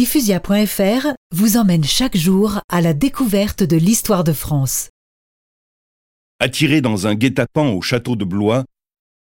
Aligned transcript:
Diffusia.fr 0.00 1.08
vous 1.30 1.58
emmène 1.58 1.84
chaque 1.84 2.16
jour 2.16 2.62
à 2.70 2.80
la 2.80 2.94
découverte 2.94 3.62
de 3.62 3.76
l'histoire 3.76 4.24
de 4.24 4.32
France. 4.32 4.88
Attiré 6.38 6.80
dans 6.80 7.06
un 7.06 7.14
guet-apens 7.14 7.74
au 7.74 7.82
château 7.82 8.16
de 8.16 8.24
Blois, 8.24 8.64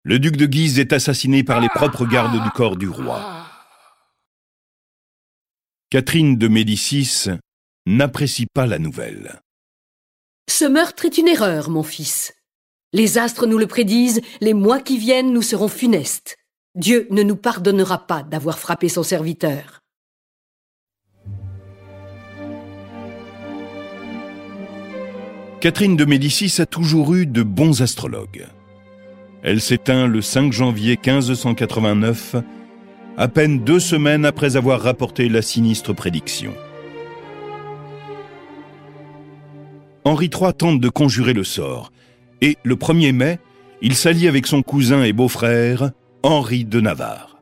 le 0.03 0.19
duc 0.19 0.37
de 0.37 0.45
Guise 0.45 0.77
est 0.77 0.93
assassiné 0.93 1.43
par 1.43 1.59
les 1.59 1.69
propres 1.69 2.05
gardes 2.05 2.39
du 2.43 2.51
corps 2.51 2.77
du 2.77 2.87
roi. 2.87 3.47
Catherine 5.89 6.37
de 6.37 6.47
Médicis 6.47 7.31
n'apprécie 7.87 8.45
pas 8.45 8.67
la 8.67 8.77
nouvelle. 8.77 9.41
Ce 10.51 10.65
meurtre 10.65 11.05
est 11.05 11.17
une 11.17 11.29
erreur, 11.29 11.71
mon 11.71 11.81
fils. 11.81 12.31
Les 12.93 13.17
astres 13.17 13.47
nous 13.47 13.57
le 13.57 13.65
prédisent, 13.65 14.21
les 14.39 14.53
mois 14.53 14.81
qui 14.81 14.99
viennent 14.99 15.33
nous 15.33 15.41
seront 15.41 15.67
funestes. 15.67 16.37
Dieu 16.75 17.07
ne 17.09 17.23
nous 17.23 17.37
pardonnera 17.37 18.05
pas 18.05 18.21
d'avoir 18.21 18.59
frappé 18.59 18.87
son 18.87 19.01
serviteur. 19.01 19.78
Catherine 25.61 25.97
de 25.97 26.05
Médicis 26.05 26.61
a 26.61 26.65
toujours 26.65 27.15
eu 27.15 27.25
de 27.25 27.43
bons 27.43 27.81
astrologues. 27.81 28.47
Elle 29.43 29.59
s'éteint 29.59 30.07
le 30.07 30.21
5 30.21 30.53
janvier 30.53 30.91
1589, 30.91 32.37
à 33.17 33.27
peine 33.27 33.59
deux 33.65 33.81
semaines 33.81 34.23
après 34.23 34.55
avoir 34.55 34.79
rapporté 34.79 35.27
la 35.27 35.41
sinistre 35.41 35.91
prédiction. 35.91 36.53
Henri 40.05 40.29
III 40.33 40.53
tente 40.53 40.79
de 40.79 40.87
conjurer 40.87 41.33
le 41.33 41.43
sort, 41.43 41.91
et 42.39 42.57
le 42.63 42.75
1er 42.75 43.11
mai, 43.11 43.39
il 43.81 43.95
s'allie 43.95 44.29
avec 44.29 44.47
son 44.47 44.61
cousin 44.61 45.03
et 45.03 45.11
beau-frère, 45.11 45.91
Henri 46.23 46.63
de 46.63 46.79
Navarre. 46.79 47.41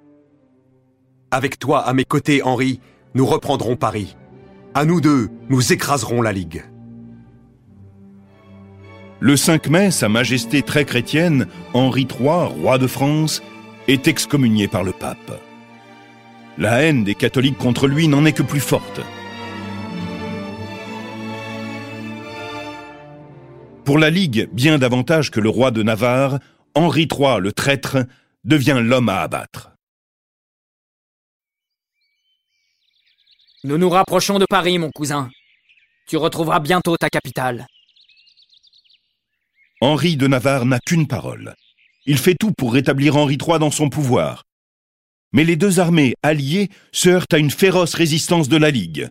Avec 1.29 1.59
toi 1.59 1.81
à 1.81 1.93
mes 1.93 2.05
côtés, 2.05 2.41
Henri, 2.41 2.79
nous 3.13 3.27
reprendrons 3.27 3.75
Paris. 3.75 4.17
À 4.73 4.85
nous 4.85 5.01
deux, 5.01 5.29
nous 5.49 5.71
écraserons 5.71 6.23
la 6.23 6.31
Ligue. 6.31 6.63
Le 9.19 9.35
5 9.35 9.69
mai, 9.69 9.89
Sa 9.89 10.09
Majesté 10.09 10.61
très 10.61 10.85
chrétienne, 10.85 11.47
Henri 11.73 12.07
III, 12.07 12.49
roi 12.61 12.77
de 12.77 12.85
France, 12.85 13.41
est 13.87 14.07
excommunié 14.07 14.67
par 14.67 14.83
le 14.83 14.91
pape. 14.91 15.41
La 16.59 16.83
haine 16.83 17.03
des 17.03 17.15
catholiques 17.15 17.57
contre 17.57 17.87
lui 17.87 18.07
n'en 18.07 18.25
est 18.25 18.33
que 18.33 18.43
plus 18.43 18.59
forte. 18.59 19.01
Pour 23.85 23.97
la 23.97 24.11
Ligue, 24.11 24.49
bien 24.51 24.77
davantage 24.77 25.31
que 25.31 25.39
le 25.39 25.49
roi 25.49 25.71
de 25.71 25.81
Navarre, 25.81 26.39
Henri 26.75 27.07
III, 27.11 27.39
le 27.39 27.51
traître, 27.51 27.97
devient 28.43 28.79
l'homme 28.83 29.09
à 29.09 29.21
abattre. 29.21 29.71
Nous 33.63 33.79
nous 33.79 33.89
rapprochons 33.89 34.37
de 34.37 34.45
Paris, 34.47 34.77
mon 34.77 34.91
cousin. 34.91 35.29
Tu 36.07 36.17
retrouveras 36.17 36.59
bientôt 36.59 36.95
ta 36.97 37.09
capitale. 37.09 37.65
Henri 39.79 40.17
de 40.17 40.25
Navarre 40.25 40.65
n'a 40.65 40.79
qu'une 40.79 41.05
parole. 41.05 41.53
Il 42.07 42.17
fait 42.17 42.33
tout 42.33 42.51
pour 42.51 42.73
rétablir 42.73 43.15
Henri 43.15 43.37
III 43.39 43.59
dans 43.59 43.69
son 43.69 43.89
pouvoir. 43.89 44.43
Mais 45.33 45.43
les 45.43 45.55
deux 45.55 45.79
armées 45.79 46.15
alliées 46.23 46.69
se 46.91 47.09
heurtent 47.09 47.35
à 47.35 47.37
une 47.37 47.51
féroce 47.51 47.93
résistance 47.93 48.49
de 48.49 48.57
la 48.57 48.71
Ligue. 48.71 49.07